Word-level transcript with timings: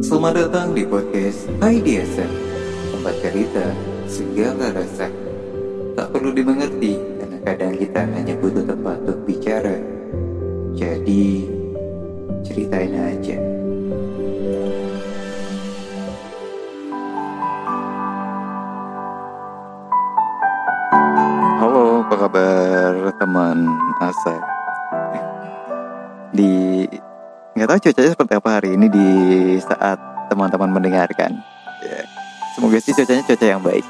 Selamat 0.00 0.40
datang 0.40 0.72
di 0.72 0.88
podcast 0.88 1.52
IDSM 1.60 2.32
Tempat 2.96 3.14
cerita 3.20 3.76
segala 4.08 4.72
rasa. 4.72 5.12
Tak 5.92 6.16
perlu 6.16 6.32
dimengerti 6.32 6.96
Karena 6.96 7.36
kadang 7.44 7.76
kita 7.76 8.08
hanya 8.08 8.32
butuh 8.40 8.64
tempat 8.64 8.96
untuk 9.04 9.28
bicara. 9.28 9.76
Jadi 10.72 11.44
Ceritain 12.40 12.96
aja 12.96 13.57
tahu 27.68 27.84
cuacanya 27.84 28.10
seperti 28.16 28.32
apa 28.32 28.48
hari 28.48 28.68
ini 28.80 28.88
di 28.88 29.08
saat 29.60 30.00
teman-teman 30.32 30.72
mendengarkan. 30.72 31.36
Ya, 31.84 32.00
Semoga 32.56 32.80
sih 32.80 32.96
cuacanya 32.96 33.22
cuaca 33.28 33.44
yang 33.44 33.60
baik. 33.60 33.84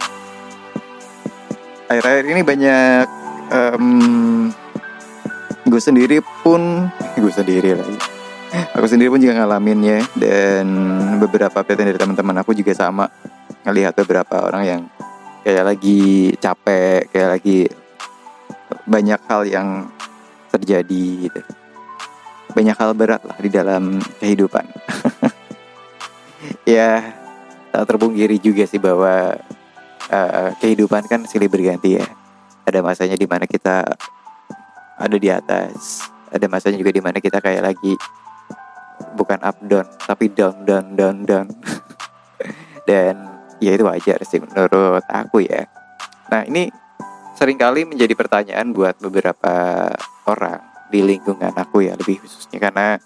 Akhir-akhir 1.86 2.24
ini 2.26 2.42
banyak 2.42 3.06
em, 3.54 3.84
gue 5.62 5.80
sendiri 5.80 6.18
pun 6.42 6.90
gue 7.14 7.32
sendiri 7.32 7.78
lagi. 7.78 7.96
Aku 8.74 8.90
sendiri 8.90 9.14
pun 9.14 9.22
juga 9.22 9.38
ngalamin 9.38 9.78
ya 9.86 10.00
dan 10.18 10.66
beberapa 11.22 11.62
update 11.62 11.78
dari 11.78 11.98
teman-teman 12.00 12.42
aku 12.42 12.58
juga 12.58 12.74
sama 12.74 13.06
ngelihat 13.62 13.94
beberapa 13.94 14.42
orang 14.42 14.62
yang 14.66 14.80
kayak 15.46 15.64
lagi 15.64 16.34
capek, 16.42 17.08
kayak 17.14 17.30
lagi 17.38 17.70
banyak 18.88 19.20
hal 19.30 19.46
yang 19.46 19.68
terjadi 20.50 21.28
gitu 21.30 21.40
banyak 22.52 22.76
hal 22.76 22.92
berat 22.96 23.22
lah 23.24 23.36
di 23.40 23.50
dalam 23.52 24.00
kehidupan. 24.20 24.64
ya, 26.78 27.14
tak 27.72 27.84
terpungkiri 27.84 28.40
juga 28.40 28.64
sih 28.64 28.80
bahwa 28.80 29.36
uh, 30.08 30.48
kehidupan 30.60 31.04
kan 31.08 31.24
silih 31.28 31.48
berganti 31.48 32.00
ya. 32.00 32.06
Ada 32.68 32.84
masanya 32.84 33.16
di 33.16 33.24
mana 33.24 33.48
kita 33.48 33.96
ada 34.98 35.16
di 35.16 35.28
atas, 35.30 36.04
ada 36.28 36.46
masanya 36.50 36.76
juga 36.76 36.92
di 36.92 37.00
mana 37.00 37.18
kita 37.22 37.40
kayak 37.40 37.62
lagi 37.64 37.94
bukan 39.14 39.38
up 39.40 39.56
down, 39.64 39.86
tapi 40.04 40.28
down 40.28 40.66
down 40.66 40.98
down 40.98 41.16
down. 41.24 41.46
Dan 42.88 43.14
ya 43.62 43.74
itu 43.74 43.84
wajar 43.84 44.18
sih 44.24 44.40
menurut 44.42 45.04
aku 45.08 45.44
ya. 45.44 45.64
Nah 46.28 46.44
ini 46.44 46.68
sering 47.38 47.56
kali 47.56 47.86
menjadi 47.86 48.12
pertanyaan 48.18 48.74
buat 48.74 48.98
beberapa 48.98 49.88
orang 50.26 50.67
di 50.88 51.00
lingkungan 51.04 51.52
aku 51.54 51.84
ya 51.84 51.94
lebih 51.94 52.20
khususnya. 52.20 52.58
Karena 52.58 52.96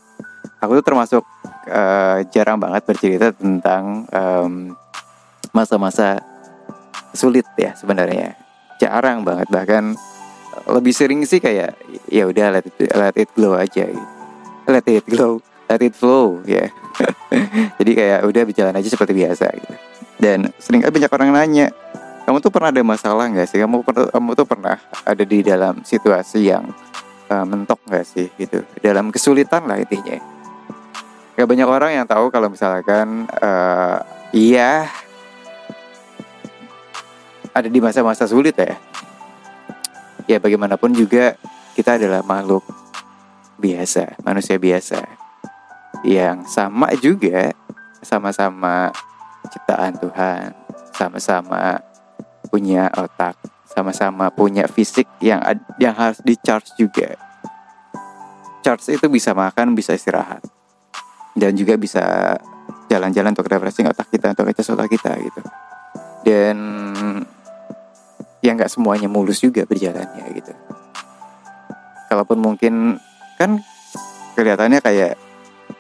aku 0.59 0.79
tuh 0.81 0.87
termasuk 0.87 1.23
uh, 1.71 2.23
jarang 2.31 2.59
banget 2.59 2.83
bercerita 2.87 3.35
tentang 3.35 4.07
um, 4.11 4.75
masa-masa 5.51 6.23
sulit 7.13 7.47
ya 7.59 7.77
sebenarnya. 7.77 8.39
Jarang 8.81 9.23
banget 9.23 9.47
bahkan 9.53 9.95
lebih 10.69 10.93
sering 10.93 11.23
sih 11.27 11.39
kayak 11.39 11.77
ya 12.11 12.29
udah 12.29 12.61
let 12.61 12.67
it, 12.67 12.77
let 12.93 13.15
it 13.17 13.31
glow 13.35 13.55
aja. 13.55 13.87
Let 14.67 14.87
it 14.87 15.07
glow 15.07 15.43
let 15.71 15.81
it 15.81 15.95
flow 15.97 16.45
ya. 16.45 16.69
Jadi 17.81 17.91
kayak 17.97 18.21
udah 18.29 18.43
berjalan 18.45 18.77
aja 18.77 18.89
seperti 18.93 19.13
biasa. 19.17 19.49
Gitu 19.57 19.77
dan 20.23 20.55
sering 20.63 20.87
banyak 20.87 21.11
orang 21.11 21.31
nanya 21.35 21.75
kamu 22.23 22.39
tuh 22.39 22.55
pernah 22.55 22.71
ada 22.71 22.83
masalah 22.87 23.27
nggak 23.27 23.51
sih? 23.51 23.59
Kamu 23.59 23.83
kamu 23.83 24.31
tuh 24.39 24.47
pernah 24.47 24.79
ada 25.03 25.25
di 25.27 25.43
dalam 25.43 25.83
situasi 25.83 26.55
yang 26.55 26.71
uh, 27.33 27.45
mentok 27.49 27.81
nggak 27.89 28.05
sih 28.05 28.29
gitu. 28.37 28.61
Dalam 28.85 29.09
kesulitan 29.09 29.65
lah 29.65 29.81
intinya. 29.81 30.21
Gak 31.33 31.49
banyak 31.49 31.65
orang 31.65 31.97
yang 31.97 32.05
tahu 32.05 32.29
kalau 32.29 32.53
misalkan 32.53 33.25
uh, 33.41 34.05
iya 34.37 34.85
ada 37.57 37.69
di 37.73 37.81
masa-masa 37.81 38.29
sulit 38.29 38.53
ya. 38.61 38.77
Ya 40.29 40.37
bagaimanapun 40.37 40.93
juga 40.93 41.41
kita 41.73 41.97
adalah 41.97 42.21
makhluk 42.21 42.63
biasa 43.57 44.19
manusia 44.27 44.59
biasa 44.59 45.01
yang 46.03 46.43
sama 46.51 46.91
juga 46.99 47.55
sama-sama 48.03 48.91
ciptaan 49.47 49.95
Tuhan 50.03 50.51
sama-sama 50.91 51.79
punya 52.51 52.91
otak 52.99 53.52
sama-sama 53.73 54.29
punya 54.29 54.69
fisik 54.69 55.09
yang 55.25 55.41
yang 55.81 55.97
harus 55.97 56.21
di 56.21 56.37
charge 56.37 56.77
juga. 56.77 57.17
Charge 58.63 58.95
itu 58.95 59.09
bisa 59.09 59.33
makan, 59.35 59.75
bisa 59.75 59.97
istirahat, 59.97 60.45
dan 61.35 61.57
juga 61.57 61.75
bisa 61.75 62.37
jalan-jalan 62.87 63.35
untuk 63.35 63.49
refreshing 63.49 63.89
otak 63.89 64.07
kita, 64.13 64.37
untuk 64.37 64.47
ngecas 64.47 64.71
otak 64.71 64.89
kita 64.93 65.11
gitu. 65.19 65.41
Dan 66.23 66.57
ya 68.39 68.55
nggak 68.55 68.71
semuanya 68.71 69.11
mulus 69.11 69.43
juga 69.43 69.67
berjalannya 69.67 70.25
gitu. 70.37 70.53
Kalaupun 72.07 72.39
mungkin 72.39 73.01
kan 73.41 73.59
kelihatannya 74.37 74.79
kayak 74.85 75.19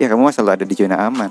ya 0.00 0.06
kamu 0.08 0.32
selalu 0.32 0.50
ada 0.58 0.64
di 0.66 0.74
zona 0.74 0.96
aman. 1.06 1.30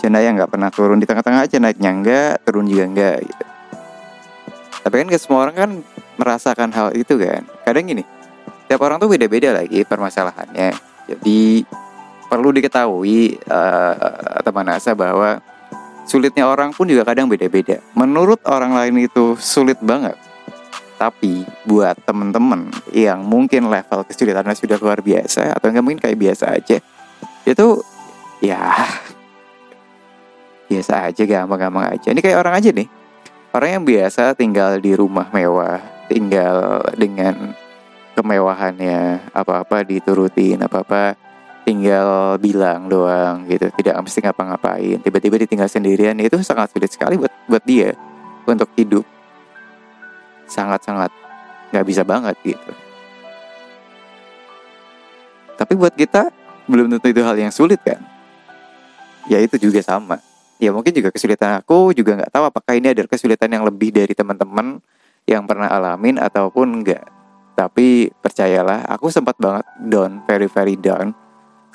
Zona 0.00 0.24
yang 0.24 0.40
nggak 0.40 0.48
pernah 0.48 0.72
turun 0.72 0.96
di 0.96 1.04
tengah-tengah 1.04 1.44
aja 1.44 1.60
naiknya 1.60 1.90
enggak, 1.92 2.34
turun 2.48 2.64
juga 2.64 2.88
enggak 2.88 3.16
gitu 3.28 3.49
tapi 4.90 5.06
kan 5.06 5.14
semua 5.22 5.46
orang 5.46 5.54
kan 5.54 5.70
merasakan 6.18 6.74
hal 6.74 6.90
itu 6.98 7.14
kan? 7.14 7.46
Kadang 7.62 7.86
gini 7.86 8.02
tiap 8.70 8.86
orang 8.86 9.02
tuh 9.02 9.10
beda-beda 9.10 9.50
lagi 9.50 9.82
permasalahannya. 9.82 10.70
Jadi 11.10 11.66
perlu 12.30 12.54
diketahui 12.54 13.42
uh, 13.50 14.38
teman 14.46 14.70
asa 14.70 14.94
bahwa 14.94 15.42
sulitnya 16.06 16.46
orang 16.46 16.70
pun 16.70 16.86
juga 16.86 17.02
kadang 17.02 17.26
beda-beda. 17.26 17.82
Menurut 17.98 18.38
orang 18.46 18.78
lain 18.78 19.10
itu 19.10 19.34
sulit 19.42 19.74
banget. 19.82 20.14
Tapi 21.02 21.42
buat 21.66 21.98
temen-temen 22.06 22.70
yang 22.94 23.26
mungkin 23.26 23.66
level 23.66 24.06
kesulitannya 24.06 24.54
sudah 24.54 24.78
luar 24.78 25.02
biasa 25.02 25.58
atau 25.58 25.66
nggak 25.74 25.82
mungkin 25.82 25.98
kayak 25.98 26.20
biasa 26.20 26.54
aja 26.54 26.76
itu 27.48 27.66
ya 28.44 28.60
biasa 30.68 31.08
aja 31.08 31.22
gampang-gampang 31.24 31.96
aja. 31.96 32.12
Ini 32.12 32.20
kayak 32.20 32.38
orang 32.38 32.54
aja 32.54 32.70
nih 32.70 32.99
Orang 33.50 33.70
yang 33.74 33.82
biasa 33.82 34.38
tinggal 34.38 34.78
di 34.78 34.94
rumah 34.94 35.26
mewah, 35.34 35.82
tinggal 36.06 36.86
dengan 36.94 37.50
kemewahannya, 38.14 39.26
apa-apa 39.34 39.82
diturutin, 39.82 40.62
apa-apa 40.62 41.18
tinggal 41.66 42.38
bilang 42.38 42.86
doang 42.86 43.50
gitu, 43.50 43.66
tidak 43.74 43.98
mesti 44.06 44.22
ngapa-ngapain. 44.22 45.02
Tiba-tiba 45.02 45.34
ditinggal 45.42 45.66
sendirian 45.66 46.14
itu 46.22 46.38
sangat 46.46 46.70
sulit 46.70 46.94
sekali 46.94 47.18
buat 47.18 47.34
buat 47.50 47.64
dia 47.66 47.90
untuk 48.46 48.70
hidup. 48.78 49.02
Sangat-sangat 50.46 51.10
nggak 51.74 51.86
bisa 51.90 52.06
banget 52.06 52.38
gitu. 52.46 52.70
Tapi 55.58 55.74
buat 55.74 55.98
kita 55.98 56.30
belum 56.70 56.86
tentu 56.86 57.10
itu 57.10 57.22
hal 57.26 57.34
yang 57.34 57.50
sulit 57.50 57.82
kan. 57.82 57.98
Ya 59.26 59.42
itu 59.42 59.58
juga 59.58 59.82
sama 59.82 60.22
ya 60.60 60.70
mungkin 60.70 60.92
juga 60.92 61.08
kesulitan 61.08 61.58
aku 61.64 61.96
juga 61.96 62.20
nggak 62.20 62.30
tahu 62.30 62.44
apakah 62.46 62.76
ini 62.76 62.92
adalah 62.92 63.08
kesulitan 63.08 63.48
yang 63.48 63.64
lebih 63.64 63.90
dari 63.90 64.12
teman-teman 64.12 64.78
yang 65.24 65.48
pernah 65.48 65.72
alamin 65.72 66.20
ataupun 66.20 66.84
enggak 66.84 67.20
tapi 67.60 68.08
percayalah 68.24 68.88
aku 68.88 69.12
sempat 69.12 69.36
banget 69.36 69.68
down 69.84 70.24
very 70.24 70.48
very 70.48 70.80
down. 70.80 71.12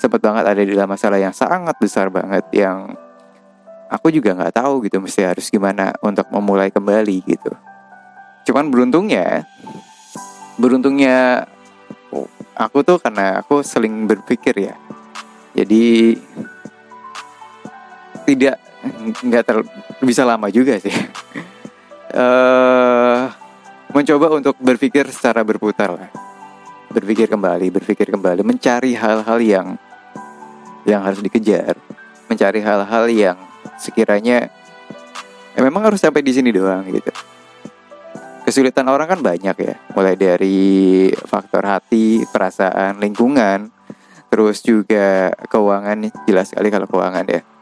Sempat 0.02 0.18
banget 0.18 0.50
ada 0.50 0.58
di 0.58 0.74
dalam 0.74 0.90
masalah 0.90 1.22
yang 1.22 1.30
sangat 1.30 1.78
besar 1.78 2.10
banget 2.10 2.42
yang 2.58 2.98
aku 3.86 4.10
juga 4.10 4.34
nggak 4.34 4.58
tahu 4.58 4.82
gitu 4.90 4.98
mesti 4.98 5.30
harus 5.30 5.46
gimana 5.54 5.94
untuk 6.02 6.26
memulai 6.34 6.74
kembali 6.74 7.22
gitu. 7.30 7.54
Cuman 8.50 8.74
beruntungnya 8.74 9.46
beruntungnya 10.58 11.46
aku 12.58 12.82
tuh 12.82 12.98
karena 12.98 13.46
aku 13.46 13.62
seling 13.62 14.10
berpikir 14.10 14.58
ya. 14.58 14.74
Jadi 15.54 16.18
tidak 18.26 18.58
nggak 19.26 19.44
ter 19.46 19.58
bisa 20.02 20.24
lama 20.24 20.48
juga 20.50 20.78
sih. 20.78 20.94
Uh, 22.14 23.30
mencoba 23.96 24.28
untuk 24.36 24.56
berpikir 24.60 25.08
secara 25.10 25.42
berputar 25.42 25.94
lah. 25.96 26.10
Berpikir 26.92 27.28
kembali 27.28 27.72
berpikir 27.74 28.08
kembali 28.12 28.44
mencari 28.44 28.96
hal-hal 28.96 29.40
yang 29.42 29.68
yang 30.88 31.02
harus 31.02 31.20
dikejar. 31.20 31.76
Mencari 32.30 32.60
hal-hal 32.62 33.06
yang 33.12 33.38
sekiranya 33.78 34.50
ya 35.56 35.60
memang 35.64 35.88
harus 35.90 36.02
sampai 36.02 36.22
di 36.22 36.32
sini 36.36 36.52
doang 36.52 36.86
gitu. 36.90 37.12
Kesulitan 38.46 38.86
orang 38.86 39.10
kan 39.10 39.20
banyak 39.26 39.58
ya. 39.58 39.76
Mulai 39.98 40.14
dari 40.14 41.10
faktor 41.26 41.66
hati 41.66 42.22
perasaan 42.30 43.02
lingkungan. 43.02 43.74
Terus 44.30 44.62
juga 44.62 45.32
keuangan 45.50 46.12
jelas 46.28 46.52
sekali 46.52 46.68
kalau 46.68 46.86
keuangan 46.86 47.26
ya 47.26 47.55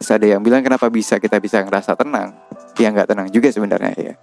Terus 0.00 0.10
ada 0.12 0.26
yang 0.28 0.44
bilang 0.44 0.60
kenapa 0.60 0.92
bisa 0.92 1.16
kita 1.16 1.40
bisa 1.40 1.64
ngerasa 1.64 1.96
tenang? 1.96 2.36
Ya 2.76 2.92
nggak 2.92 3.08
tenang 3.08 3.28
juga 3.32 3.48
sebenarnya 3.48 3.92
ya. 3.96 4.14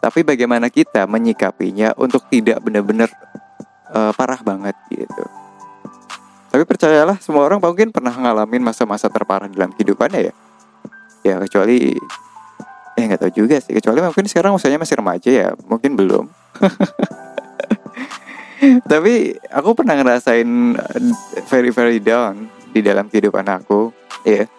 Tapi 0.00 0.24
bagaimana 0.24 0.72
kita 0.72 1.04
menyikapinya 1.04 1.92
untuk 2.00 2.24
tidak 2.32 2.64
benar-benar 2.64 3.12
uh, 3.94 4.12
parah 4.14 4.40
banget 4.40 4.76
gitu. 4.90 5.24
tapi 6.50 6.66
percayalah 6.66 7.18
semua 7.22 7.46
orang 7.46 7.62
mungkin 7.62 7.94
pernah 7.94 8.10
ngalamin 8.10 8.62
masa-masa 8.62 9.06
terparah 9.06 9.46
dalam 9.46 9.70
kehidupannya 9.70 10.30
ya 10.30 10.34
ya 11.22 11.34
kecuali 11.46 11.94
ya 12.98 13.02
nggak 13.06 13.20
tahu 13.22 13.32
juga 13.46 13.62
sih 13.62 13.76
kecuali 13.76 14.02
mungkin 14.02 14.26
sekarang 14.26 14.58
usianya 14.58 14.82
masih 14.82 14.98
remaja 14.98 15.30
ya 15.30 15.48
mungkin 15.70 15.94
belum 15.94 16.26
tapi 18.90 19.38
aku 19.46 19.70
pernah 19.78 19.94
ngerasain 19.94 20.50
uh, 20.74 20.98
very 21.46 21.70
very 21.70 22.02
down 22.02 22.50
di 22.74 22.82
dalam 22.82 23.06
kehidupan 23.06 23.46
aku 23.46 23.94
ya 24.26 24.50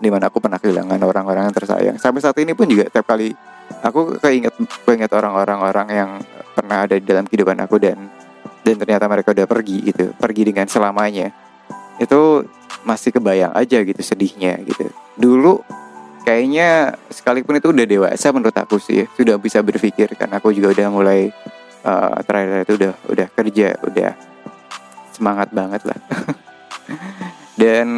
di 0.00 0.08
mana 0.08 0.32
aku 0.32 0.40
pernah 0.40 0.56
kehilangan 0.56 0.96
orang-orang 0.96 1.52
yang 1.52 1.54
tersayang. 1.54 1.96
Sampai 2.00 2.24
saat 2.24 2.36
ini 2.40 2.56
pun 2.56 2.64
juga 2.66 2.88
tiap 2.88 3.04
kali 3.04 3.36
aku 3.84 4.18
keinget 4.18 4.50
banget 4.82 5.10
orang-orang 5.12 5.58
orang 5.60 5.88
yang 5.92 6.10
pernah 6.56 6.88
ada 6.88 6.98
di 6.98 7.04
dalam 7.06 7.28
kehidupan 7.28 7.60
aku 7.62 7.78
dan 7.78 8.10
dan 8.66 8.74
ternyata 8.76 9.06
mereka 9.06 9.30
udah 9.30 9.46
pergi 9.46 9.78
gitu 9.86 10.12
pergi 10.18 10.42
dengan 10.50 10.66
selamanya 10.66 11.30
itu 12.00 12.44
masih 12.82 13.12
kebayang 13.12 13.52
aja 13.52 13.84
gitu 13.84 14.00
sedihnya 14.00 14.56
gitu. 14.64 14.88
Dulu 15.20 15.60
kayaknya 16.24 16.96
sekalipun 17.12 17.60
itu 17.60 17.68
udah 17.72 17.86
dewasa 17.86 18.32
menurut 18.32 18.56
aku 18.56 18.80
sih 18.80 19.04
sudah 19.16 19.36
bisa 19.36 19.60
berpikir 19.60 20.16
kan 20.16 20.32
aku 20.32 20.52
juga 20.52 20.72
udah 20.72 20.88
mulai 20.88 21.20
uh, 21.84 22.16
terakhir 22.24 22.64
itu 22.64 22.74
udah 22.80 22.92
udah 23.08 23.28
kerja 23.36 23.68
udah 23.84 24.10
semangat 25.12 25.52
banget 25.52 25.84
lah. 25.84 25.98
Dan 27.60 27.88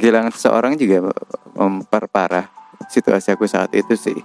kehilangan 0.00 0.32
seseorang 0.32 0.80
juga 0.80 1.12
memperparah 1.60 2.48
situasi 2.88 3.36
aku 3.36 3.44
saat 3.44 3.68
itu 3.76 3.92
sih. 3.92 4.16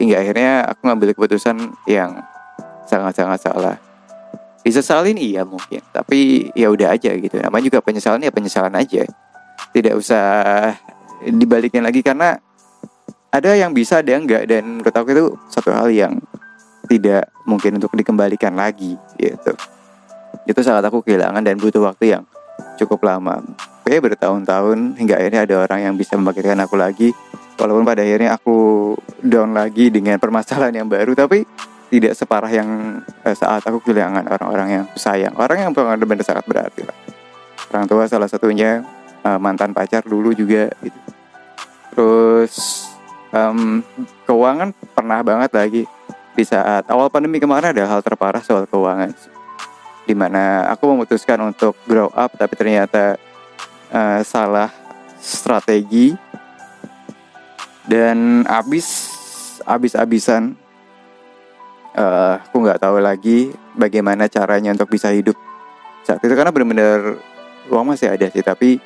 Hingga 0.00 0.16
akhirnya 0.24 0.52
aku 0.72 0.80
ngambil 0.88 1.12
keputusan 1.12 1.56
yang 1.84 2.16
sangat-sangat 2.88 3.38
salah. 3.44 3.76
Disesalin 4.64 5.20
iya 5.20 5.44
mungkin 5.44 5.84
tapi 5.92 6.48
ya 6.56 6.72
udah 6.72 6.96
aja 6.96 7.12
gitu. 7.12 7.36
Namanya 7.36 7.64
juga 7.68 7.84
penyesalan 7.84 8.24
ya 8.24 8.32
penyesalan 8.32 8.72
aja. 8.72 9.04
Tidak 9.76 9.94
usah 9.94 10.24
dibalikin 11.28 11.84
lagi 11.84 12.00
karena 12.00 12.40
ada 13.28 13.52
yang 13.52 13.76
bisa 13.76 14.00
ada 14.00 14.16
yang 14.16 14.24
enggak 14.24 14.48
dan 14.48 14.80
menurut 14.80 14.94
aku 14.96 15.08
itu 15.12 15.26
satu 15.52 15.68
hal 15.68 15.92
yang 15.92 16.16
tidak 16.88 17.28
mungkin 17.44 17.76
untuk 17.76 17.92
dikembalikan 17.92 18.56
lagi 18.56 18.96
gitu. 19.20 19.52
Itu 20.48 20.60
saat 20.64 20.80
aku 20.80 21.04
kehilangan 21.04 21.44
dan 21.44 21.60
butuh 21.60 21.84
waktu 21.84 22.16
yang 22.16 22.24
cukup 22.78 23.04
lama. 23.04 23.42
Kayak 23.82 24.14
bertahun-tahun 24.14 25.00
hingga 25.00 25.14
akhirnya 25.18 25.40
ada 25.48 25.54
orang 25.66 25.80
yang 25.90 25.94
bisa 25.98 26.14
membangkitkan 26.14 26.58
aku 26.62 26.76
lagi. 26.78 27.10
Walaupun 27.58 27.82
pada 27.82 28.06
akhirnya 28.06 28.38
aku 28.38 28.94
down 29.18 29.50
lagi 29.50 29.90
dengan 29.90 30.22
permasalahan 30.22 30.84
yang 30.84 30.88
baru 30.88 31.10
tapi 31.18 31.42
tidak 31.90 32.14
separah 32.14 32.52
yang 32.52 33.00
eh, 33.26 33.34
saat 33.34 33.64
aku 33.66 33.82
kehilangan 33.82 34.30
orang-orang 34.30 34.68
yang 34.70 34.84
sayang. 34.94 35.34
Orang 35.34 35.58
yang 35.58 35.72
benar-benar 35.74 36.22
sangat 36.22 36.46
berarti 36.46 36.86
lah. 36.86 36.96
Orang 37.74 37.84
tua 37.90 38.06
salah 38.06 38.30
satunya 38.30 38.86
eh, 39.26 39.38
mantan 39.42 39.74
pacar 39.74 40.06
dulu 40.06 40.30
juga 40.36 40.70
gitu. 40.78 41.00
Terus 41.98 42.86
um, 43.34 43.82
keuangan 44.22 44.70
pernah 44.94 45.20
banget 45.26 45.50
lagi. 45.50 45.82
Di 46.38 46.46
saat 46.46 46.86
awal 46.86 47.10
pandemi 47.10 47.42
kemarin 47.42 47.74
ada 47.74 47.90
hal 47.90 47.98
terparah 47.98 48.38
soal 48.46 48.70
keuangan 48.70 49.10
di 50.08 50.16
mana 50.16 50.64
aku 50.72 50.88
memutuskan 50.96 51.36
untuk 51.44 51.76
grow 51.84 52.08
up 52.16 52.32
tapi 52.32 52.56
ternyata 52.56 53.20
uh, 53.92 54.24
salah 54.24 54.72
strategi. 55.20 56.16
Dan 57.88 58.44
abis 58.44 59.08
abis-abisan 59.64 60.52
uh, 61.96 62.36
aku 62.40 62.56
nggak 62.60 62.80
tahu 62.84 63.00
lagi 63.00 63.52
bagaimana 63.76 64.28
caranya 64.28 64.76
untuk 64.76 64.92
bisa 64.92 65.08
hidup 65.08 65.36
saat 66.04 66.20
itu 66.20 66.36
karena 66.36 66.52
benar-benar 66.52 67.16
uang 67.72 67.96
masih 67.96 68.12
ada 68.12 68.28
sih 68.28 68.44
tapi 68.44 68.76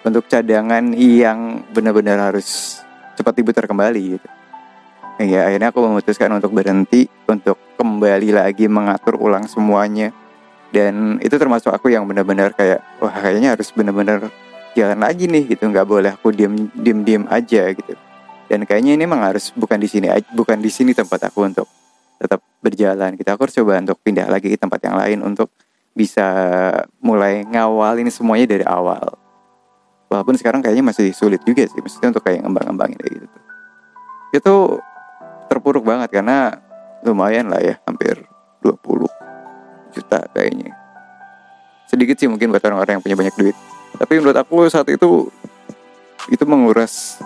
untuk 0.00 0.24
cadangan 0.32 0.96
yang 0.96 1.60
benar-benar 1.76 2.32
harus 2.32 2.80
cepat 3.20 3.36
diputar 3.36 3.64
kembali 3.68 4.16
gitu. 4.16 4.28
Ya 5.20 5.44
akhirnya 5.44 5.68
aku 5.70 5.84
memutuskan 5.84 6.32
untuk 6.32 6.56
berhenti 6.56 7.04
untuk 7.28 7.60
kembali 7.76 8.32
lagi 8.32 8.64
mengatur 8.64 9.20
ulang 9.20 9.44
semuanya 9.44 10.10
dan 10.72 11.20
itu 11.20 11.36
termasuk 11.36 11.68
aku 11.68 11.92
yang 11.92 12.08
benar-benar 12.08 12.56
kayak 12.56 12.80
wah 12.96 13.12
kayaknya 13.12 13.52
harus 13.52 13.68
benar-benar 13.76 14.32
jalan 14.72 14.98
lagi 15.04 15.28
nih 15.28 15.52
gitu. 15.52 15.68
Nggak 15.68 15.86
boleh 15.86 16.10
aku 16.16 16.32
diem 16.32 16.72
diem 16.72 17.04
diem 17.04 17.24
aja 17.28 17.76
gitu. 17.76 17.92
Dan 18.48 18.64
kayaknya 18.64 18.96
ini 18.96 19.04
memang 19.04 19.20
harus 19.20 19.52
bukan 19.52 19.76
di 19.76 19.88
sini 19.88 20.08
bukan 20.32 20.60
di 20.64 20.72
sini 20.72 20.96
tempat 20.96 21.28
aku 21.28 21.44
untuk 21.44 21.68
tetap 22.16 22.40
berjalan 22.64 23.12
kita 23.18 23.20
gitu. 23.20 23.36
aku 23.36 23.42
harus 23.44 23.56
coba 23.60 23.72
untuk 23.84 23.98
pindah 24.00 24.26
lagi 24.32 24.48
ke 24.48 24.56
tempat 24.56 24.80
yang 24.80 24.96
lain 24.96 25.18
untuk 25.20 25.52
bisa 25.92 26.24
mulai 27.04 27.44
ngawalin 27.44 28.08
semuanya 28.08 28.56
dari 28.56 28.64
awal. 28.64 29.12
Walaupun 30.08 30.40
sekarang 30.40 30.64
kayaknya 30.64 30.88
masih 30.88 31.12
sulit 31.12 31.44
juga 31.44 31.68
sih 31.68 31.80
maksudnya 31.84 32.16
untuk 32.16 32.24
kayak 32.24 32.40
ngembang-ngembangin 32.48 32.96
kayak 32.96 33.12
gitu. 33.20 33.38
Itu 34.32 34.54
terpuruk 35.52 35.84
banget 35.84 36.08
karena 36.16 36.56
lumayan 37.04 37.52
lah 37.52 37.60
ya 37.60 37.76
hampir 37.84 38.24
20 38.64 39.11
juta 39.92 40.20
kayaknya. 40.32 40.72
Sedikit 41.86 42.16
sih 42.16 42.28
mungkin 42.28 42.48
buat 42.48 42.64
orang-orang 42.64 42.98
yang 42.98 43.04
punya 43.04 43.16
banyak 43.16 43.36
duit. 43.36 43.56
Tapi 44.00 44.12
menurut 44.18 44.38
aku 44.40 44.66
saat 44.72 44.88
itu 44.88 45.28
itu 46.32 46.44
menguras 46.48 47.20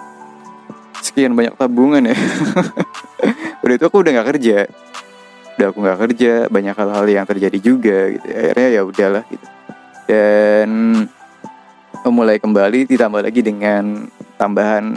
sekian 1.04 1.32
banyak 1.38 1.54
tabungan 1.54 2.10
ya. 2.10 2.16
Udah 3.62 3.74
itu 3.74 3.84
aku 3.86 3.98
udah 4.02 4.10
nggak 4.14 4.28
kerja. 4.36 4.58
Udah 5.58 5.66
aku 5.72 5.78
nggak 5.82 6.00
kerja 6.06 6.32
banyak 6.46 6.74
hal-hal 6.76 7.06
yang 7.06 7.26
terjadi 7.26 7.58
juga 7.58 7.98
gitu. 8.14 8.26
Akhirnya 8.30 8.68
ya 8.70 8.82
udahlah 8.86 9.24
gitu. 9.26 9.46
Dan 10.06 10.70
memulai 12.06 12.38
kembali 12.38 12.86
ditambah 12.86 13.22
lagi 13.26 13.42
dengan 13.42 14.06
tambahan 14.38 14.94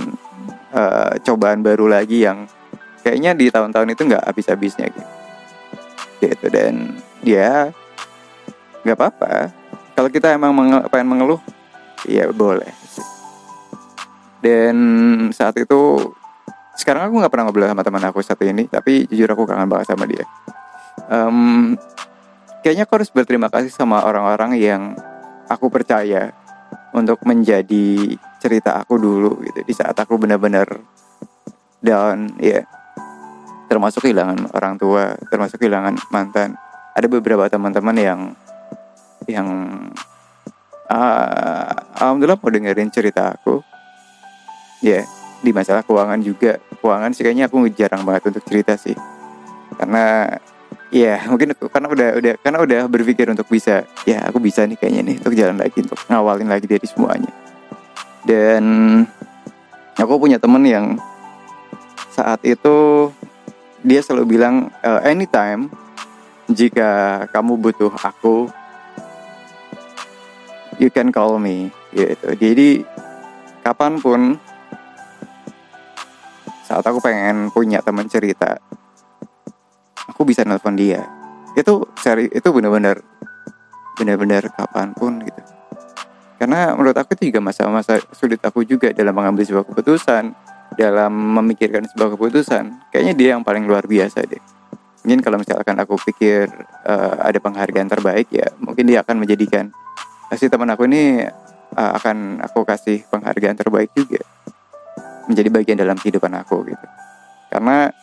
uh, 0.69 1.17
cobaan 1.25 1.65
baru 1.65 1.89
lagi 1.89 2.21
yang 2.25 2.45
kayaknya 3.01 3.33
di 3.33 3.49
tahun-tahun 3.49 3.97
itu 3.97 4.01
nggak 4.05 4.23
habis-habisnya 4.29 4.85
gitu. 4.93 5.09
Gitu 6.29 6.47
dan 6.53 6.99
ya 7.23 7.71
nggak 8.83 8.97
apa-apa. 8.97 9.51
Kalau 9.95 10.09
kita 10.11 10.31
emang 10.31 10.55
menge 10.55 10.87
pengen 10.87 11.07
mengeluh 11.11 11.41
ya 12.07 12.31
boleh. 12.31 12.71
Dan 14.39 14.75
saat 15.35 15.55
itu 15.59 16.11
sekarang 16.79 17.11
aku 17.11 17.19
nggak 17.19 17.31
pernah 17.31 17.45
ngobrol 17.51 17.67
sama 17.67 17.83
teman 17.83 18.03
aku 18.07 18.23
satu 18.23 18.47
ini 18.47 18.71
tapi 18.71 19.03
jujur 19.11 19.27
aku 19.35 19.43
kangen 19.43 19.67
banget 19.67 19.91
sama 19.91 20.07
dia. 20.07 20.23
Um, 21.11 21.75
kayaknya 22.63 22.87
aku 22.87 23.03
harus 23.03 23.11
berterima 23.11 23.51
kasih 23.51 23.71
sama 23.71 24.03
orang-orang 24.07 24.55
yang 24.55 24.95
aku 25.51 25.67
percaya 25.67 26.31
untuk 26.95 27.19
menjadi 27.27 28.15
cerita 28.39 28.79
aku 28.79 28.95
dulu 28.95 29.43
gitu 29.43 29.59
di 29.67 29.73
saat 29.75 29.95
aku 29.99 30.15
benar-benar 30.15 30.79
down 31.83 32.39
ya. 32.39 32.63
Yeah 32.63 32.79
termasuk 33.69 34.09
kehilangan 34.09 34.49
orang 34.57 34.81
tua 34.81 35.13
termasuk 35.29 35.61
kehilangan 35.61 35.93
mantan 36.09 36.57
ada 36.93 37.07
beberapa 37.07 37.45
teman-teman 37.47 37.95
yang 37.97 38.19
yang 39.29 39.47
uh, 40.89 41.69
alhamdulillah 42.01 42.39
mau 42.41 42.51
dengerin 42.51 42.89
cerita 42.89 43.35
aku. 43.35 43.61
Ya 44.79 45.03
yeah, 45.03 45.03
di 45.43 45.51
masalah 45.51 45.83
keuangan 45.85 46.19
juga. 46.23 46.57
Keuangan 46.79 47.11
sih 47.11 47.23
kayaknya 47.27 47.51
aku 47.51 47.67
jarang 47.75 48.07
banget 48.07 48.31
untuk 48.33 48.43
cerita 48.47 48.73
sih. 48.79 48.95
Karena 49.77 50.27
ya 50.89 51.19
yeah, 51.21 51.29
mungkin 51.29 51.53
karena 51.53 51.87
udah 51.91 52.09
udah 52.17 52.33
karena 52.41 52.59
udah 52.65 52.81
berpikir 52.89 53.29
untuk 53.29 53.45
bisa 53.45 53.85
ya 54.09 54.25
aku 54.25 54.41
bisa 54.41 54.65
nih 54.65 54.79
kayaknya 54.79 55.13
nih 55.13 55.15
untuk 55.21 55.33
jalan 55.37 55.57
lagi 55.61 55.77
untuk 55.85 55.99
ngawalin 56.09 56.49
lagi 56.49 56.65
dari 56.65 56.87
semuanya. 56.89 57.31
Dan 58.25 58.63
aku 59.95 60.13
punya 60.19 60.41
temen 60.41 60.63
yang 60.65 60.85
saat 62.09 62.43
itu 62.43 63.07
dia 63.79 64.03
selalu 64.03 64.35
bilang 64.35 64.67
uh, 64.83 64.99
anytime 65.07 65.71
jika 66.49 67.23
kamu 67.29 67.61
butuh 67.61 67.93
aku 67.93 68.49
you 70.81 70.89
can 70.89 71.13
call 71.13 71.37
me 71.37 71.69
gitu. 71.93 72.33
Jadi 72.33 72.81
kapan 73.61 74.01
pun 74.01 74.39
saat 76.65 76.85
aku 76.85 77.01
pengen 77.01 77.53
punya 77.53 77.81
teman 77.81 78.09
cerita 78.09 78.57
aku 80.09 80.25
bisa 80.25 80.41
nelpon 80.41 80.73
dia. 80.73 81.05
Itu 81.53 81.85
seri 82.01 82.31
itu 82.33 82.49
benar-benar 82.49 83.01
benar-benar 83.99 84.49
kapan 84.49 84.95
pun 84.97 85.21
gitu. 85.21 85.41
Karena 86.39 86.71
menurut 86.71 86.95
aku 86.95 87.19
itu 87.19 87.35
juga 87.35 87.43
masa-masa 87.43 87.99
sulit 88.15 88.39
aku 88.39 88.63
juga 88.63 88.95
dalam 88.95 89.11
mengambil 89.11 89.43
sebuah 89.43 89.67
keputusan 89.69 90.31
dalam 90.79 91.11
memikirkan 91.11 91.83
sebuah 91.91 92.15
keputusan. 92.15 92.89
Kayaknya 92.89 93.13
dia 93.13 93.29
yang 93.35 93.43
paling 93.43 93.67
luar 93.67 93.83
biasa 93.83 94.23
deh 94.23 94.58
mungkin 95.03 95.19
kalau 95.23 95.37
misalkan 95.39 95.75
aku 95.79 95.95
pikir 96.11 96.51
uh, 96.83 97.23
ada 97.23 97.39
penghargaan 97.39 97.87
terbaik 97.87 98.27
ya 98.29 98.51
mungkin 98.59 98.85
dia 98.85 98.99
akan 99.01 99.23
menjadikan 99.23 99.71
si 100.35 100.51
teman 100.51 100.69
aku 100.69 100.85
ini 100.85 101.23
uh, 101.75 101.91
akan 101.97 102.43
aku 102.43 102.67
kasih 102.67 103.07
penghargaan 103.07 103.57
terbaik 103.57 103.89
juga 103.95 104.21
menjadi 105.25 105.49
bagian 105.49 105.77
dalam 105.79 105.95
kehidupan 105.95 106.33
aku 106.35 106.67
gitu 106.67 106.85
karena 107.49 107.95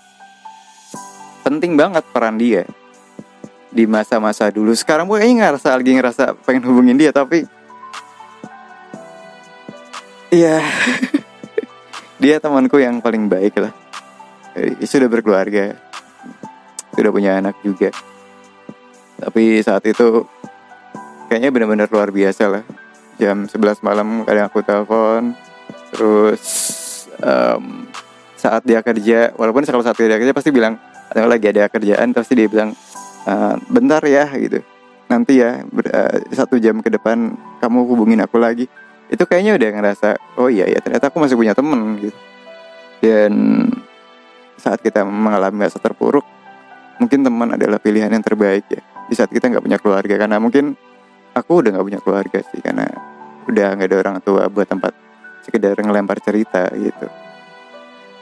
penting 1.46 1.78
banget 1.78 2.02
peran 2.10 2.40
dia 2.40 2.66
di 3.70 3.84
masa-masa 3.84 4.48
dulu 4.48 4.72
sekarang 4.72 5.04
gue 5.04 5.20
kayaknya 5.20 5.52
ngerasa 5.52 5.68
lagi 5.76 5.92
ngerasa 5.92 6.24
pengen 6.42 6.64
hubungin 6.64 6.96
dia 6.96 7.12
tapi 7.12 7.44
Iya. 10.26 10.58
dia 12.22 12.36
temanku 12.42 12.82
yang 12.82 12.98
paling 12.98 13.30
baik 13.30 13.62
lah. 13.62 13.72
Eh, 14.58 14.82
Sudah 14.82 15.06
berkeluarga. 15.06 15.78
Sudah 16.96 17.12
punya 17.12 17.36
anak 17.36 17.60
juga. 17.60 17.92
Tapi 19.20 19.60
saat 19.60 19.84
itu 19.84 20.24
kayaknya 21.28 21.52
benar-benar 21.52 21.88
luar 21.92 22.08
biasa 22.08 22.44
lah. 22.48 22.64
Jam 23.16 23.48
11 23.48 23.84
malam 23.84 24.24
kadang 24.24 24.48
aku 24.48 24.60
telepon. 24.64 25.36
Terus 25.92 26.42
em, 27.20 27.88
saat 28.36 28.64
dia 28.64 28.80
kerja, 28.84 29.32
walaupun 29.36 29.64
kalau 29.64 29.84
saat 29.84 29.96
dia 29.96 30.16
kerja 30.16 30.32
pasti 30.36 30.52
bilang 30.52 30.76
atau 31.06 31.24
lagi 31.24 31.48
ada 31.48 31.70
kerjaan 31.70 32.10
pasti 32.12 32.34
dia 32.34 32.50
bilang 32.50 32.74
"Eh, 33.24 33.54
bentar 33.70 34.02
ya 34.04 34.28
gitu. 34.36 34.60
Nanti 35.06 35.38
ya 35.38 35.62
ber- 35.70 35.88
eh, 35.88 36.26
satu 36.34 36.58
jam 36.58 36.82
ke 36.82 36.90
depan 36.90 37.32
kamu 37.62 37.78
hubungin 37.88 38.20
aku 38.20 38.36
lagi. 38.36 38.66
Itu 39.06 39.22
kayaknya 39.24 39.54
udah 39.56 39.68
ngerasa 39.70 40.08
oh 40.36 40.50
iya 40.50 40.66
ya 40.66 40.82
ternyata 40.82 41.08
aku 41.08 41.22
masih 41.22 41.38
punya 41.38 41.54
temen 41.54 41.80
gitu. 42.02 42.18
Dan 43.00 43.32
saat 44.58 44.82
kita 44.82 45.06
mengalami 45.06 45.62
masa 45.62 45.78
terpuruk, 45.78 46.26
mungkin 47.00 47.24
teman 47.24 47.48
adalah 47.56 47.78
pilihan 47.80 48.10
yang 48.10 48.24
terbaik 48.24 48.64
ya. 48.68 48.82
Di 49.06 49.14
saat 49.14 49.30
kita 49.30 49.48
nggak 49.48 49.64
punya 49.64 49.78
keluarga 49.78 50.14
karena 50.18 50.36
mungkin 50.42 50.74
aku 51.36 51.62
udah 51.62 51.70
nggak 51.76 51.86
punya 51.86 52.00
keluarga 52.02 52.38
sih 52.42 52.60
karena 52.64 52.88
udah 53.46 53.66
nggak 53.76 53.88
ada 53.92 53.98
orang 54.02 54.16
tua 54.24 54.48
buat 54.50 54.66
tempat 54.66 54.92
sekedar 55.46 55.78
ngelempar 55.78 56.18
cerita 56.18 56.66
gitu. 56.74 57.06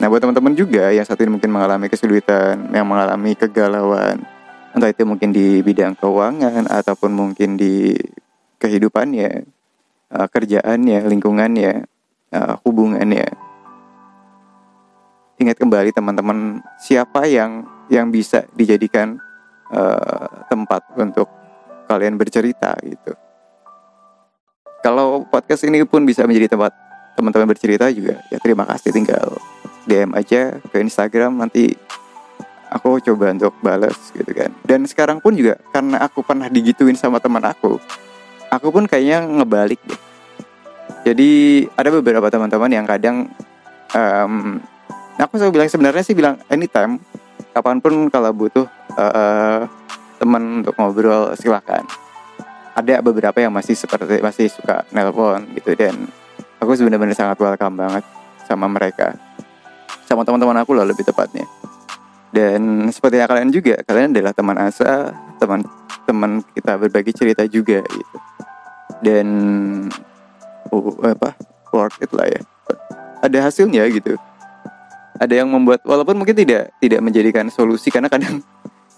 Nah 0.02 0.06
buat 0.10 0.20
teman-teman 0.20 0.52
juga 0.58 0.90
yang 0.90 1.06
saat 1.06 1.22
ini 1.22 1.38
mungkin 1.38 1.54
mengalami 1.54 1.86
kesulitan, 1.86 2.68
yang 2.74 2.84
mengalami 2.84 3.32
kegalauan, 3.38 4.20
entah 4.74 4.90
itu 4.90 5.06
mungkin 5.06 5.30
di 5.30 5.62
bidang 5.62 5.94
keuangan 5.94 6.66
ataupun 6.66 7.14
mungkin 7.14 7.54
di 7.54 7.94
kehidupannya, 8.58 9.30
eh, 10.10 10.26
kerjaannya, 10.28 10.98
lingkungannya, 11.06 11.72
eh, 12.34 12.54
hubungannya. 12.66 13.43
Ingat 15.44 15.60
kembali 15.60 15.92
teman-teman 15.92 16.64
siapa 16.80 17.28
yang 17.28 17.68
yang 17.92 18.08
bisa 18.08 18.48
dijadikan 18.56 19.20
eh, 19.68 20.28
tempat 20.48 20.88
untuk 20.96 21.28
kalian 21.84 22.16
bercerita 22.16 22.72
gitu. 22.80 23.12
Kalau 24.80 25.28
podcast 25.28 25.68
ini 25.68 25.84
pun 25.84 26.08
bisa 26.08 26.24
menjadi 26.24 26.56
tempat 26.56 26.72
teman-teman 27.12 27.52
bercerita 27.52 27.92
juga, 27.92 28.24
ya 28.32 28.40
terima 28.40 28.64
kasih 28.64 28.88
tinggal 28.96 29.36
DM 29.84 30.16
aja 30.16 30.56
ke 30.64 30.80
Instagram 30.80 31.36
nanti 31.36 31.76
aku 32.72 33.04
coba 33.04 33.36
untuk 33.36 33.52
balas 33.60 34.16
gitu 34.16 34.32
kan. 34.32 34.48
Dan 34.64 34.88
sekarang 34.88 35.20
pun 35.20 35.36
juga 35.36 35.60
karena 35.76 36.00
aku 36.00 36.24
pernah 36.24 36.48
digituin 36.48 36.96
sama 36.96 37.20
teman 37.20 37.44
aku, 37.44 37.76
aku 38.48 38.72
pun 38.72 38.88
kayaknya 38.88 39.28
ngebalik 39.28 39.80
deh. 39.84 40.00
Jadi 41.04 41.30
ada 41.76 41.92
beberapa 41.92 42.32
teman-teman 42.32 42.72
yang 42.72 42.88
kadang 42.88 43.28
em, 43.92 44.64
aku 45.18 45.38
selalu 45.38 45.60
bilang 45.60 45.70
sebenarnya 45.70 46.02
sih 46.02 46.16
bilang 46.16 46.34
anytime 46.50 46.98
kapan 47.54 47.78
pun 47.78 48.10
kalau 48.10 48.34
butuh 48.34 48.66
eh, 48.98 49.60
teman 50.18 50.62
untuk 50.62 50.74
ngobrol 50.78 51.34
silakan. 51.38 51.86
Ada 52.74 52.98
beberapa 52.98 53.38
yang 53.38 53.54
masih 53.54 53.78
seperti 53.78 54.18
masih 54.18 54.50
suka 54.50 54.82
nelpon 54.90 55.46
gitu 55.54 55.78
dan 55.78 55.94
aku 56.58 56.74
sebenarnya 56.74 57.14
sangat 57.14 57.38
welcome 57.38 57.78
banget 57.78 58.02
sama 58.50 58.66
mereka. 58.66 59.14
Sama 60.10 60.26
teman-teman 60.26 60.58
aku 60.58 60.74
lah 60.74 60.82
lebih 60.82 61.06
tepatnya. 61.06 61.46
Dan 62.34 62.90
seperti 62.90 63.22
kalian 63.22 63.54
juga 63.54 63.78
kalian 63.86 64.10
adalah 64.10 64.34
teman 64.34 64.58
asa 64.58 65.14
teman 65.38 65.62
teman 66.02 66.42
kita 66.50 66.74
berbagi 66.74 67.14
cerita 67.14 67.46
juga 67.46 67.78
gitu. 67.86 68.16
Dan 68.98 69.26
oh, 70.74 70.98
apa 71.06 71.38
worth 71.70 72.02
it 72.02 72.10
lah 72.10 72.26
ya. 72.26 72.42
Ada 73.22 73.48
hasilnya 73.48 73.86
gitu 73.94 74.18
ada 75.14 75.34
yang 75.34 75.46
membuat 75.46 75.86
walaupun 75.86 76.18
mungkin 76.18 76.34
tidak 76.34 76.74
tidak 76.82 77.00
menjadikan 77.02 77.46
solusi 77.46 77.90
karena 77.90 78.10
kadang 78.10 78.42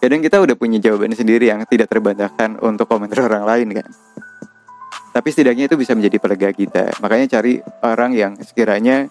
kadang 0.00 0.20
kita 0.25 0.40
udah 0.40 0.56
punya 0.56 0.80
jawaban 0.80 1.12
sendiri 1.12 1.52
yang 1.52 1.61
tidak 1.68 1.92
terbantahkan 1.92 2.56
untuk 2.64 2.88
komentar 2.88 3.28
orang 3.28 3.44
lain 3.44 3.68
kan. 3.82 3.88
Tapi 5.12 5.28
setidaknya 5.32 5.64
itu 5.73 5.76
bisa 5.80 5.96
menjadi 5.96 6.20
pelega 6.20 6.49
kita. 6.52 7.00
Makanya 7.00 7.40
cari 7.40 7.56
orang 7.80 8.12
yang 8.12 8.32
sekiranya 8.37 9.08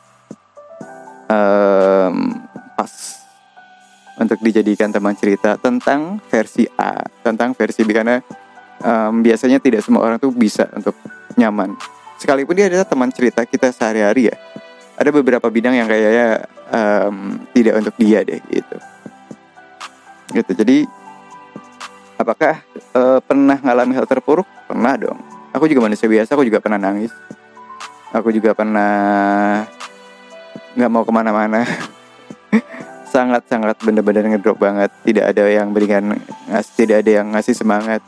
em, 1.26 2.16
pas 2.78 2.94
untuk 4.22 4.38
dijadikan 4.46 4.94
teman 4.94 5.18
cerita 5.18 5.58
tentang 5.58 6.22
versi 6.30 6.70
A 6.78 7.02
tentang 7.26 7.58
versi 7.58 7.82
B. 7.82 7.90
Karena 7.90 8.22
em, 8.86 9.14
biasanya 9.26 9.58
tidak 9.58 9.82
semua 9.82 10.06
orang 10.06 10.22
tuh 10.22 10.30
bisa 10.30 10.70
untuk 10.78 10.94
nyaman. 11.42 11.74
Sekalipun 12.22 12.54
dia 12.54 12.70
adalah 12.70 12.86
teman 12.86 13.10
cerita 13.10 13.42
kita 13.42 13.74
sehari-hari 13.74 14.30
ya 14.30 14.38
ada 14.96 15.10
beberapa 15.12 15.48
bidang 15.52 15.76
yang 15.76 15.88
kayaknya 15.92 16.48
em, 16.72 17.40
tidak 17.52 17.74
untuk 17.84 17.96
dia 18.00 18.24
deh 18.24 18.40
gitu. 18.48 18.78
Gitu 20.32 20.52
jadi 20.56 20.78
apakah 22.16 22.64
eh, 22.74 23.20
pernah 23.24 23.58
ngalami 23.60 23.94
hal 23.96 24.08
terpuruk? 24.08 24.48
Pernah 24.66 24.96
dong. 24.96 25.20
Aku 25.56 25.68
juga 25.72 25.88
manusia 25.88 26.08
biasa 26.08 26.36
aku 26.36 26.48
juga 26.48 26.60
pernah 26.64 26.80
nangis. 26.80 27.12
Aku 28.16 28.32
juga 28.32 28.56
pernah 28.56 29.64
nggak 30.76 30.92
mau 30.92 31.04
ke 31.04 31.12
mana-mana. 31.12 31.64
Sangat 33.16 33.48
sangat 33.48 33.80
bener-bener 33.80 34.28
ngedrop 34.28 34.60
banget. 34.60 34.92
Tidak 35.08 35.24
ada 35.24 35.48
yang 35.48 35.72
berikan 35.72 36.20
ngas 36.52 36.68
tidak 36.76 37.00
ada 37.00 37.24
yang 37.24 37.32
ngasih 37.32 37.56
semangat. 37.56 38.04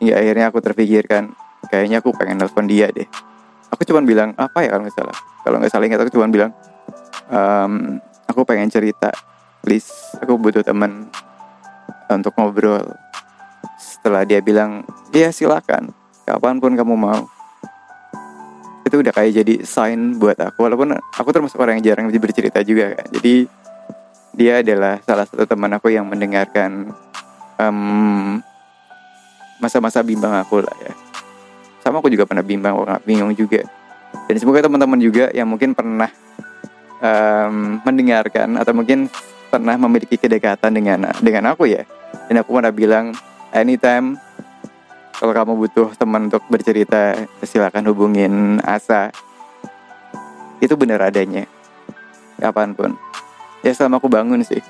Hingga 0.00 0.14
akhirnya 0.16 0.46
aku 0.48 0.58
terpikirkan 0.64 1.36
kayaknya 1.68 2.00
aku 2.00 2.16
pengen 2.16 2.40
nelfon 2.40 2.64
dia 2.64 2.88
deh 2.88 3.04
aku 3.68 3.82
cuman 3.88 4.04
bilang 4.04 4.30
apa 4.36 4.64
ya 4.64 4.68
kalau 4.72 4.82
nggak 4.84 4.96
salah? 4.96 5.16
Kalau 5.44 5.56
nggak 5.60 5.72
salah 5.72 5.84
ingat 5.88 6.00
aku 6.04 6.12
cuman 6.12 6.30
bilang 6.32 6.50
"Em, 7.28 7.72
aku 8.28 8.44
pengen 8.44 8.68
cerita 8.68 9.12
please. 9.62 9.88
Aku 10.24 10.40
butuh 10.40 10.64
teman 10.64 11.08
untuk 12.08 12.32
ngobrol. 12.36 12.84
Setelah 13.76 14.24
dia 14.24 14.40
bilang 14.40 14.84
iya 15.12 15.28
silakan. 15.28 15.92
Kapan 16.24 16.60
pun 16.60 16.76
kamu 16.76 16.94
mau. 16.96 17.28
Itu 18.84 19.04
udah 19.04 19.12
kayak 19.12 19.44
jadi 19.44 19.54
sign 19.68 20.16
buat 20.16 20.40
aku 20.40 20.64
walaupun 20.64 20.96
aku 20.96 21.28
termasuk 21.28 21.60
orang 21.60 21.80
yang 21.80 21.92
jarang 21.92 22.08
bercerita 22.08 22.64
juga 22.64 22.96
kan 22.96 23.04
jadi 23.20 23.44
dia 24.32 24.64
adalah 24.64 24.96
salah 25.04 25.26
satu 25.28 25.44
teman 25.44 25.76
aku 25.76 25.92
yang 25.92 26.08
mendengarkan 26.08 26.88
em, 27.58 27.78
masa-masa 29.58 30.00
bimbang 30.00 30.32
aku 30.38 30.62
lah 30.62 30.76
ya 30.78 30.94
sama 31.88 32.04
aku 32.04 32.12
juga 32.12 32.28
pernah 32.28 32.44
bimbang 32.44 32.76
bingung 33.08 33.32
juga. 33.32 33.64
Dan 34.28 34.36
semoga 34.36 34.68
teman-teman 34.68 35.00
juga 35.00 35.32
yang 35.32 35.48
mungkin 35.48 35.72
pernah 35.72 36.12
em, 37.00 37.80
mendengarkan 37.80 38.60
atau 38.60 38.76
mungkin 38.76 39.08
pernah 39.48 39.80
memiliki 39.80 40.20
kedekatan 40.20 40.76
dengan 40.76 41.08
dengan 41.24 41.56
aku 41.56 41.64
ya. 41.64 41.88
Dan 42.28 42.44
aku 42.44 42.52
pernah 42.52 42.68
bilang 42.68 43.16
anytime 43.56 44.20
kalau 45.16 45.32
kamu 45.32 45.52
butuh 45.64 45.88
teman 45.96 46.28
untuk 46.28 46.44
bercerita 46.52 47.16
silakan 47.40 47.88
hubungin 47.88 48.60
Asa. 48.60 49.08
Itu 50.60 50.76
benar 50.76 51.08
adanya. 51.08 51.48
Kapan 52.36 52.76
pun. 52.76 53.00
Ya 53.64 53.72
selama 53.72 53.96
aku 53.96 54.12
bangun 54.12 54.44
sih. 54.44 54.60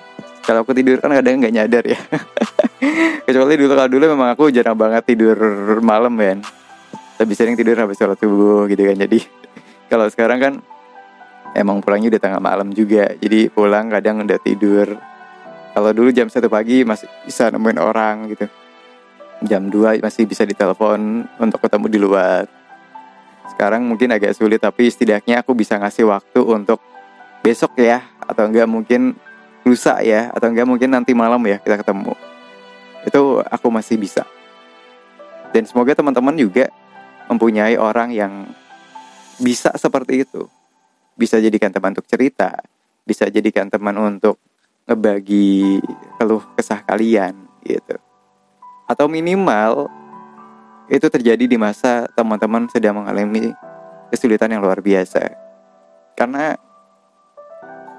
Kalau 0.46 0.64
aku 0.64 0.72
tidur 0.72 1.02
kan 1.02 1.12
kadang 1.12 1.42
nggak 1.42 1.52
nyadar 1.52 1.84
ya. 1.84 1.98
Kecuali 3.26 3.58
dulu 3.58 3.74
kalau 3.74 3.90
dulu 3.90 4.04
memang 4.06 4.32
aku 4.32 4.48
jarang 4.54 4.78
banget 4.78 5.02
tidur 5.04 5.36
malam 5.82 6.14
kan 6.16 6.40
lebih 7.18 7.34
sering 7.34 7.54
tidur 7.58 7.74
habis 7.74 7.98
sholat 7.98 8.18
subuh 8.18 8.70
gitu 8.70 8.82
kan. 8.86 8.96
Jadi 8.96 9.18
kalau 9.90 10.06
sekarang 10.06 10.38
kan 10.38 10.54
emang 11.58 11.82
pulangnya 11.82 12.14
udah 12.16 12.22
tengah 12.22 12.40
malam 12.42 12.70
juga. 12.70 13.10
Jadi 13.18 13.50
pulang 13.50 13.90
kadang 13.90 14.22
udah 14.22 14.38
tidur. 14.38 14.94
Kalau 15.74 15.90
dulu 15.94 16.10
jam 16.10 16.26
satu 16.26 16.50
pagi 16.50 16.82
masih 16.82 17.06
bisa 17.26 17.50
nemuin 17.50 17.78
orang 17.78 18.16
gitu. 18.34 18.46
Jam 19.46 19.70
2 19.70 20.02
masih 20.02 20.26
bisa 20.26 20.42
ditelepon 20.42 21.22
untuk 21.38 21.62
ketemu 21.62 21.86
di 21.86 21.98
luar. 22.02 22.42
Sekarang 23.54 23.86
mungkin 23.86 24.10
agak 24.10 24.34
sulit 24.34 24.58
tapi 24.58 24.90
setidaknya 24.90 25.46
aku 25.46 25.54
bisa 25.54 25.78
ngasih 25.78 26.10
waktu 26.10 26.42
untuk 26.42 26.82
besok 27.46 27.78
ya 27.78 28.02
atau 28.18 28.50
enggak 28.50 28.66
mungkin 28.66 29.14
lusa 29.62 30.02
ya 30.02 30.34
atau 30.34 30.50
enggak 30.50 30.66
mungkin 30.66 30.90
nanti 30.90 31.14
malam 31.14 31.38
ya 31.46 31.62
kita 31.62 31.78
ketemu. 31.78 32.18
Itu 33.06 33.38
aku 33.46 33.70
masih 33.70 33.94
bisa. 33.94 34.26
Dan 35.54 35.64
semoga 35.70 35.94
teman-teman 35.94 36.34
juga 36.34 36.74
mempunyai 37.28 37.76
orang 37.76 38.10
yang 38.10 38.32
bisa 39.38 39.70
seperti 39.76 40.24
itu. 40.26 40.48
Bisa 41.14 41.38
jadikan 41.38 41.70
teman 41.70 41.92
untuk 41.92 42.08
cerita 42.08 42.58
bisa 43.08 43.24
jadikan 43.32 43.72
teman 43.72 43.96
untuk 43.96 44.36
ngebagi 44.84 45.80
keluh 46.20 46.44
kesah 46.52 46.84
kalian 46.84 47.32
gitu. 47.64 47.96
Atau 48.84 49.08
minimal 49.08 49.88
itu 50.92 51.08
terjadi 51.08 51.48
di 51.48 51.56
masa 51.56 52.04
teman-teman 52.12 52.68
sedang 52.68 53.00
mengalami 53.00 53.56
kesulitan 54.12 54.52
yang 54.52 54.60
luar 54.60 54.84
biasa. 54.84 55.32
Karena 56.12 56.52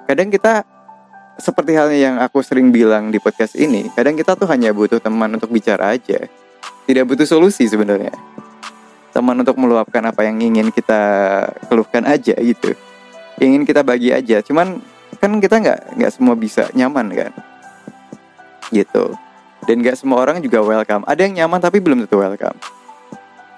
kadang 0.05 0.29
kita 0.29 0.61
seperti 1.41 1.73
halnya 1.73 1.97
yang 1.97 2.15
aku 2.21 2.45
sering 2.45 2.69
bilang 2.69 3.09
di 3.09 3.17
podcast 3.17 3.55
ini 3.55 3.87
kadang 3.95 4.13
kita 4.13 4.35
tuh 4.37 4.45
hanya 4.45 4.69
butuh 4.69 5.01
teman 5.01 5.33
untuk 5.33 5.49
bicara 5.49 5.97
aja. 5.97 6.29
Tidak 6.85 7.05
butuh 7.05 7.25
solusi 7.25 7.65
sebenarnya 7.69 8.13
teman 9.09 9.35
untuk 9.41 9.57
meluapkan 9.57 10.03
apa 10.05 10.25
yang 10.25 10.37
ingin 10.39 10.69
kita 10.69 11.01
keluhkan 11.67 12.05
aja 12.05 12.35
gitu. 12.37 12.73
Ingin 13.39 13.63
kita 13.63 13.81
bagi 13.81 14.13
aja. 14.13 14.43
Cuman 14.43 14.79
kan 15.17 15.31
kita 15.41 15.59
nggak 15.59 15.79
nggak 15.97 16.11
semua 16.13 16.35
bisa 16.37 16.69
nyaman 16.75 17.07
kan? 17.11 17.31
Gitu. 18.69 19.15
Dan 19.65 19.81
nggak 19.83 19.97
semua 19.97 20.21
orang 20.21 20.39
juga 20.39 20.61
welcome. 20.61 21.03
Ada 21.09 21.27
yang 21.27 21.45
nyaman 21.45 21.59
tapi 21.59 21.81
belum 21.81 22.05
tentu 22.05 22.21
welcome. 22.21 22.57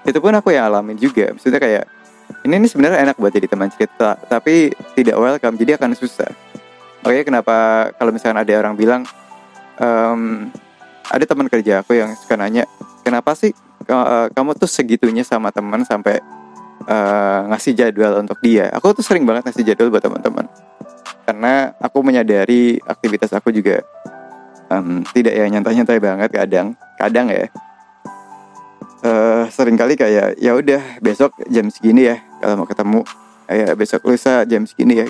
Itu 0.02 0.18
pun 0.18 0.34
aku 0.34 0.50
yang 0.50 0.66
alamin 0.72 0.98
juga. 0.98 1.30
Maksudnya 1.30 1.62
kayak 1.62 1.84
ini 2.42 2.54
ini 2.58 2.66
sebenarnya 2.66 3.04
enak 3.06 3.16
buat 3.20 3.30
jadi 3.30 3.46
teman 3.46 3.68
cerita 3.70 4.18
tapi 4.26 4.72
tidak 4.96 5.16
welcome 5.20 5.54
jadi 5.60 5.78
akan 5.78 5.94
susah. 5.94 6.30
Oke 7.02 7.26
kenapa 7.26 7.90
kalau 7.98 8.14
misalnya 8.14 8.46
ada 8.46 8.54
orang 8.62 8.74
bilang 8.78 9.02
um, 9.78 10.48
ada 11.10 11.24
teman 11.26 11.50
kerja 11.50 11.82
aku 11.82 11.98
yang 11.98 12.14
suka 12.14 12.38
nanya 12.38 12.64
kenapa 13.02 13.34
sih 13.34 13.50
uh, 13.88 14.26
kamu 14.30 14.54
tuh 14.58 14.70
segitunya 14.70 15.26
sama 15.26 15.50
teman 15.50 15.82
sampai 15.82 16.22
uh, 16.86 17.40
ngasih 17.50 17.72
jadwal 17.74 18.22
untuk 18.22 18.38
dia. 18.42 18.70
Aku 18.74 18.94
tuh 18.94 19.04
sering 19.04 19.26
banget 19.26 19.48
ngasih 19.48 19.64
jadwal 19.66 19.90
buat 19.90 20.04
teman-teman. 20.04 20.46
Karena 21.22 21.74
aku 21.78 22.02
menyadari 22.02 22.82
aktivitas 22.82 23.30
aku 23.34 23.54
juga 23.54 23.82
um, 24.70 25.06
tidak 25.14 25.34
ya 25.34 25.46
nyantai-nyantai 25.46 25.98
banget 26.02 26.30
kadang 26.34 26.74
kadang 26.98 27.26
ya. 27.30 27.46
Uh, 29.02 29.50
sering 29.50 29.74
kali 29.74 29.98
kayak 29.98 30.38
ya 30.38 30.54
udah 30.54 31.02
besok 31.02 31.34
jam 31.50 31.66
segini 31.70 32.14
ya 32.14 32.16
kalau 32.38 32.62
mau 32.62 32.68
ketemu. 32.68 33.00
Ya 33.50 33.74
besok 33.74 34.06
lusa 34.06 34.46
jam 34.46 34.66
segini 34.66 35.02
ya. 35.02 35.06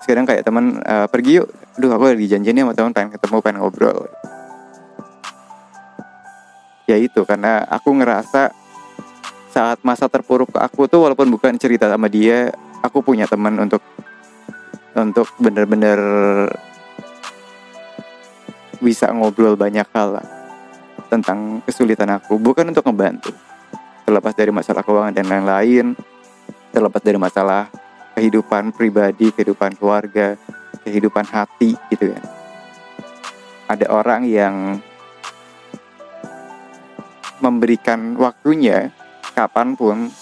Sekarang 0.00 0.24
kayak 0.24 0.42
teman 0.44 0.80
uh, 0.84 1.06
pergi 1.08 1.44
yuk. 1.44 1.48
Aduh 1.76 1.92
aku 1.92 2.12
lagi 2.12 2.26
janjian 2.28 2.56
sama 2.60 2.72
teman 2.76 2.92
pengen 2.92 3.10
ketemu 3.16 3.36
pengen 3.40 3.56
ngobrol 3.64 4.08
ya 6.90 6.98
itu 6.98 7.22
karena 7.22 7.62
aku 7.70 7.94
ngerasa 7.94 8.50
saat 9.54 9.78
masa 9.86 10.10
terpuruk 10.10 10.50
aku 10.58 10.90
tuh 10.90 11.06
walaupun 11.06 11.30
bukan 11.30 11.54
cerita 11.54 11.86
sama 11.86 12.10
dia 12.10 12.50
aku 12.82 12.98
punya 12.98 13.30
teman 13.30 13.54
untuk 13.62 13.82
untuk 14.98 15.30
bener-bener 15.38 15.98
bisa 18.82 19.14
ngobrol 19.14 19.54
banyak 19.54 19.86
hal 19.94 20.18
lah 20.18 20.26
tentang 21.12 21.60
kesulitan 21.62 22.10
aku. 22.10 22.40
Bukan 22.40 22.70
untuk 22.70 22.86
ngebantu 22.86 23.30
terlepas 24.10 24.34
dari 24.34 24.50
masalah 24.50 24.82
keuangan 24.82 25.14
dan 25.14 25.26
lain-lain 25.30 25.94
terlepas 26.74 26.98
dari 26.98 27.14
masalah 27.14 27.70
kehidupan 28.18 28.74
pribadi 28.74 29.30
kehidupan 29.30 29.78
keluarga 29.78 30.34
kehidupan 30.82 31.22
hati 31.30 31.78
gitu 31.94 32.10
kan 32.10 32.24
ada 33.70 33.86
orang 33.86 34.26
yang 34.26 34.82
memberikan 37.40 38.16
waktunya 38.20 38.92
kapan 39.32 39.74
pun 39.74 40.12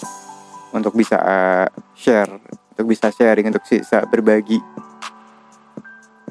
untuk 0.71 0.95
bisa 0.95 1.17
uh, 1.19 1.67
share, 1.95 2.29
untuk 2.75 2.85
bisa 2.87 3.11
sharing, 3.11 3.51
untuk 3.51 3.63
bisa 3.67 4.05
berbagi 4.07 4.59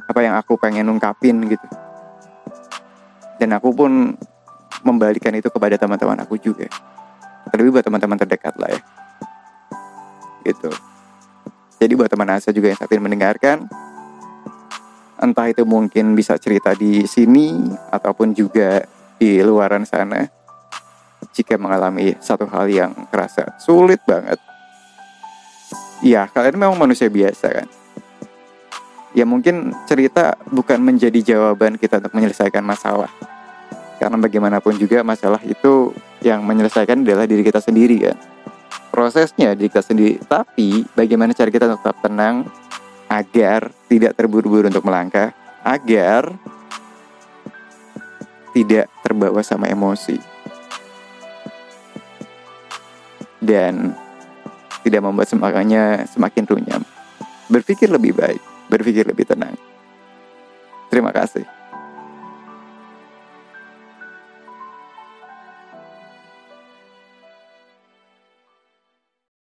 apa 0.09 0.21
yang 0.25 0.35
aku 0.41 0.57
pengen 0.57 0.89
ungkapin 0.89 1.37
gitu. 1.47 1.67
Dan 3.39 3.55
aku 3.55 3.71
pun 3.71 4.17
membalikan 4.83 5.37
itu 5.37 5.53
kepada 5.53 5.77
teman-teman 5.77 6.25
aku 6.25 6.41
juga. 6.41 6.67
Terlebih 7.53 7.79
buat 7.79 7.85
teman-teman 7.87 8.19
terdekat 8.19 8.57
lah 8.57 8.73
ya. 8.73 8.81
Gitu. 10.49 10.71
Jadi 11.79 11.93
buat 11.95 12.11
teman 12.11 12.35
Asa 12.35 12.51
juga 12.51 12.73
yang 12.73 12.79
saat 12.81 12.91
ini 12.91 13.05
mendengarkan, 13.05 13.69
entah 15.23 15.47
itu 15.47 15.63
mungkin 15.63 16.19
bisa 16.19 16.35
cerita 16.41 16.75
di 16.75 17.07
sini 17.07 17.55
ataupun 17.95 18.35
juga 18.35 18.83
di 19.19 19.39
luaran 19.43 19.87
sana 19.87 20.38
jika 21.33 21.61
mengalami 21.61 22.17
satu 22.19 22.49
hal 22.49 22.67
yang 22.69 22.93
kerasa 23.09 23.57
sulit 23.61 24.01
banget. 24.05 24.41
Ya, 25.99 26.31
kalian 26.31 26.57
memang 26.59 26.79
manusia 26.79 27.11
biasa 27.11 27.47
kan. 27.51 27.69
Ya 29.17 29.27
mungkin 29.27 29.75
cerita 29.89 30.39
bukan 30.53 30.79
menjadi 30.79 31.35
jawaban 31.35 31.75
kita 31.75 31.99
untuk 31.99 32.15
menyelesaikan 32.15 32.63
masalah. 32.63 33.11
Karena 33.99 34.15
bagaimanapun 34.15 34.79
juga 34.79 35.03
masalah 35.03 35.43
itu 35.43 35.91
yang 36.23 36.47
menyelesaikan 36.47 37.03
adalah 37.03 37.27
diri 37.27 37.43
kita 37.43 37.59
sendiri 37.59 38.11
kan. 38.11 38.17
Prosesnya 38.95 39.59
diri 39.59 39.67
kita 39.67 39.83
sendiri. 39.83 40.23
Tapi 40.23 40.87
bagaimana 40.95 41.35
cara 41.35 41.51
kita 41.51 41.67
tetap 41.67 41.99
tenang 41.99 42.47
agar 43.11 43.75
tidak 43.91 44.15
terburu-buru 44.15 44.71
untuk 44.71 44.87
melangkah, 44.87 45.35
agar 45.67 46.31
tidak 48.55 48.87
terbawa 49.03 49.41
sama 49.43 49.67
emosi 49.67 50.38
dan 53.49 53.97
tidak 54.85 55.01
membuat 55.01 55.33
semangatnya 55.33 56.05
semakin 56.05 56.45
runyam. 56.45 56.83
Berpikir 57.49 57.89
lebih 57.89 58.13
baik, 58.13 58.41
berpikir 58.69 59.09
lebih 59.09 59.25
tenang. 59.25 59.57
Terima 60.93 61.09
kasih. 61.09 61.58